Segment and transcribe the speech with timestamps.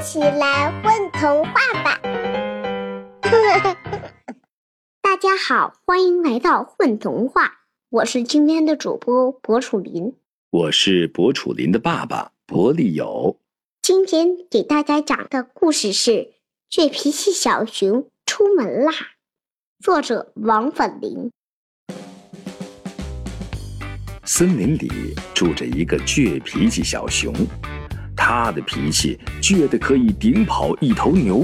[0.00, 1.52] 起来混童话
[1.82, 2.00] 吧！
[5.02, 10.14] 大家好，欢迎来到混童话，我是今天的主播博楚林，
[10.50, 13.40] 我是博楚林的爸爸博利友。
[13.82, 16.10] 今天给大家讲的故事是
[16.70, 18.92] 《倔脾气小熊出门啦》，
[19.82, 21.32] 作者王粉林。
[24.24, 24.88] 森林里
[25.34, 27.34] 住着一个倔脾气小熊，
[28.28, 31.42] 他的脾气倔得可以顶跑一头牛。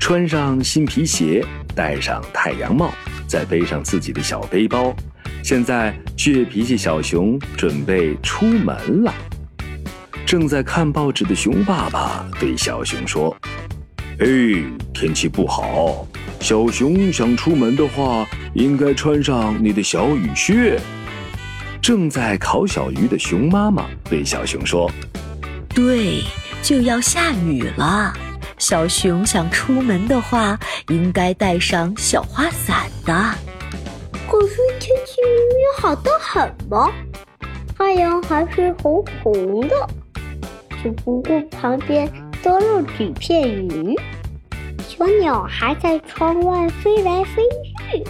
[0.00, 2.90] 穿上新皮鞋，戴上太阳帽，
[3.28, 4.92] 再背上自己的小背包，
[5.44, 9.14] 现在倔脾气小熊准备出门了。
[10.26, 13.32] 正在看报纸的熊爸爸对小熊说
[14.18, 14.26] ：“哎，
[14.92, 16.04] 天气不好，
[16.40, 20.80] 小熊想出门的话，应该穿上你的小雨靴。”
[21.80, 24.90] 正在烤小鱼的熊妈妈对小熊说
[25.74, 26.22] ：“对，
[26.62, 28.12] 就要下雨了。
[28.58, 30.58] 小熊想出门的话，
[30.88, 33.12] 应该带上小花伞的。
[34.30, 36.92] 可是天气明明好得很嘛，
[37.76, 39.74] 太阳还是红红的，
[40.82, 42.10] 只不过旁边
[42.42, 43.94] 多了几片云。
[44.86, 47.42] 小鸟还在窗外飞来飞
[47.90, 48.04] 去，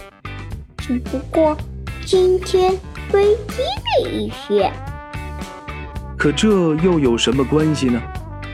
[0.77, 1.57] 只不过
[2.05, 2.77] 今天。”
[3.11, 4.69] 飞低了一些，
[6.25, 8.01] 可这又有什么关系呢？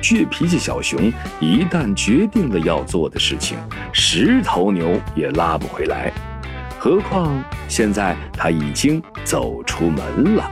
[0.02, 3.58] 倔脾气小熊一旦决定了要做的事情，
[3.94, 6.12] 十头牛也拉不回来。
[6.78, 10.52] 何况现在他已经走出门了，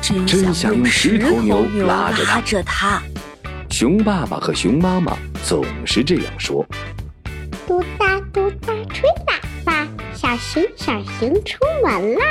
[0.00, 2.12] 真想用十头牛拉
[2.44, 3.02] 着他。
[3.68, 6.64] 熊爸爸和熊妈妈总是这样说
[7.66, 12.24] ：“嘟哒嘟哒吹喇叭，小熊小熊出门啦。”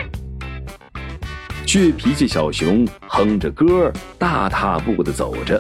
[1.74, 5.60] 倔脾气小熊哼着歌，大踏步的走着。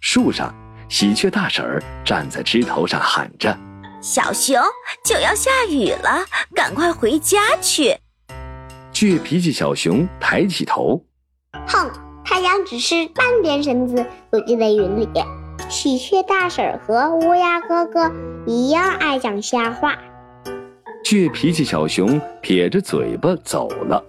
[0.00, 0.54] 树上，
[0.88, 3.54] 喜鹊大婶儿站在枝头上喊着
[4.00, 4.56] ：“小熊
[5.04, 7.94] 就要下雨了，赶快回家去。”
[8.90, 11.04] 倔脾气小熊抬起头，
[11.66, 11.90] 哼，
[12.24, 15.06] 太阳只是半边身子躲进了云里。
[15.68, 18.10] 喜鹊大婶儿和乌鸦哥哥
[18.46, 19.98] 一样爱讲瞎话。
[21.10, 24.00] 倔脾气小熊撇着嘴巴走了。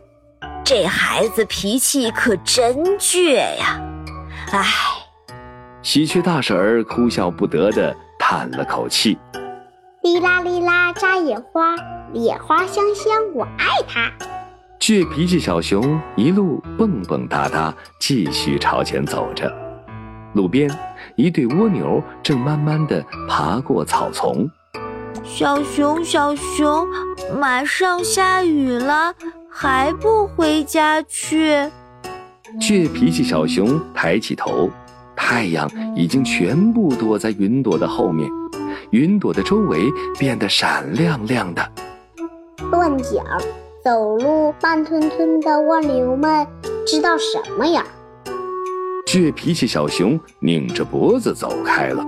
[0.64, 3.82] 这孩子脾气可真倔呀！
[4.52, 4.64] 唉，
[5.82, 9.18] 喜鹊大婶儿哭笑不得的叹了口气。
[10.04, 11.76] 哩啦哩啦扎野花，
[12.14, 14.12] 野花香香我爱它。
[14.80, 19.52] 倔脾气小熊一路蹦蹦哒哒，继续朝前走着。
[20.36, 20.70] 路边，
[21.16, 24.48] 一对蜗牛正慢慢的爬过草丛。
[25.34, 26.86] 小熊，小熊，
[27.40, 29.14] 马上下雨了，
[29.50, 31.56] 还不回家去？
[32.60, 34.70] 倔脾气小熊抬起头，
[35.16, 38.30] 太阳已经全部躲在云朵的后面，
[38.92, 39.90] 云朵的周围
[40.20, 41.72] 变得闪亮亮的。
[42.70, 43.26] 乱讲！
[43.84, 46.46] 走路慢吞吞的蜗牛们
[46.86, 47.84] 知道什么呀？
[49.08, 52.06] 倔脾气小熊拧着脖子走开了。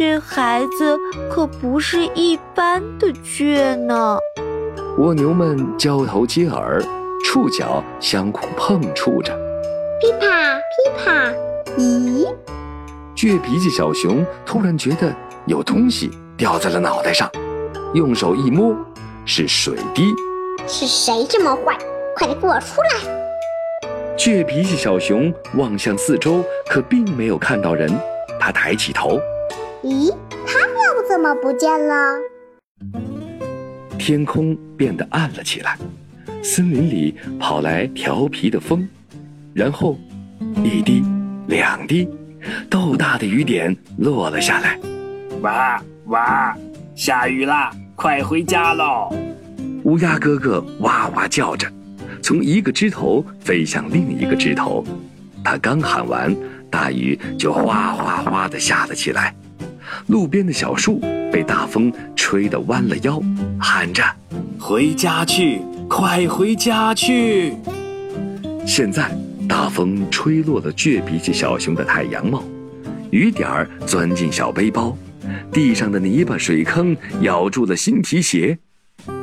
[0.00, 0.98] 这孩子
[1.30, 4.18] 可不是一般的倔呢。
[4.96, 6.82] 蜗牛们交头接耳，
[7.22, 9.38] 触角相互碰触着。
[10.00, 11.30] 噼啪噼啪，
[11.76, 12.26] 咦？
[13.14, 17.30] 倔脾气小熊突然觉得有东西掉在了脑袋上，
[17.92, 18.74] 用手一摸，
[19.26, 20.14] 是水滴。
[20.66, 21.76] 是谁这么坏？
[22.16, 23.86] 快点给我出来！
[24.16, 27.92] 倔脾气小熊望向四周，可并没有看到人。
[28.40, 29.20] 他抬起头。
[29.82, 30.14] 咦，
[30.46, 32.18] 他又怎么不见了？
[33.98, 35.78] 天空变得暗了起来，
[36.42, 38.86] 森林里跑来调皮的风，
[39.54, 39.98] 然后
[40.62, 41.02] 一滴、
[41.46, 42.06] 两滴，
[42.68, 44.78] 豆大的雨点落了下来。
[45.40, 46.54] 哇哇，
[46.94, 47.70] 下雨啦！
[47.96, 49.08] 快回家喽！
[49.84, 51.66] 乌鸦哥哥哇哇叫着，
[52.22, 54.84] 从一个枝头飞向另一个枝头。
[55.42, 56.36] 他刚喊完，
[56.70, 59.34] 大雨就哗哗哗的下了起来。
[60.06, 61.00] 路边的小树
[61.32, 63.20] 被大风吹得弯了腰，
[63.58, 64.02] 喊着
[64.58, 67.54] ：“回家去，快回家去！”
[68.66, 69.10] 现在
[69.48, 72.42] 大风吹落了倔脾气小熊的太阳帽，
[73.10, 74.96] 雨点儿钻进小背包，
[75.52, 78.58] 地上的泥巴水坑咬住了新皮鞋，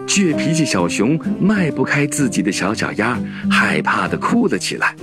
[0.05, 3.17] 倔脾气小熊迈不开自己的小脚丫，
[3.49, 4.95] 害怕的哭了起来。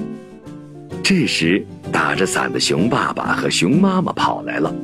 [1.03, 4.75] 这时，打着伞的熊爸爸和熊妈妈跑来了。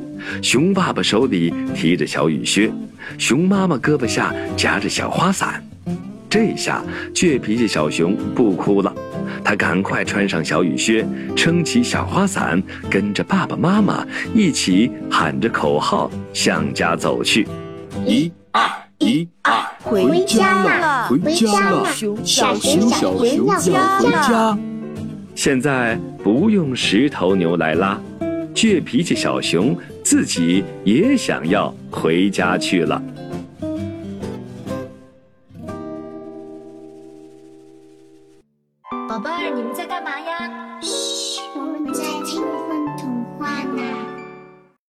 [0.41, 2.71] 熊爸爸手里提着小雨靴，
[3.17, 5.63] 熊妈妈胳膊下夹着小花伞。
[6.29, 6.81] 这下
[7.13, 8.93] 倔脾气小熊不哭了，
[9.43, 17.45] 他赶快穿上小雨靴，撑起小花伞，跟着爸爸妈妈一起喊着口号向家走去。
[18.05, 18.63] 一二
[18.99, 19.53] 一二，
[19.83, 21.85] 回家了，回家了，
[22.23, 24.57] 小熊小熊要回家。
[25.35, 27.99] 现在不用石头牛来拉，
[28.53, 33.01] 倔脾气小熊自己也想要回家去了。
[39.07, 40.79] 宝贝儿，你们在干嘛呀？
[40.81, 41.30] 嘘。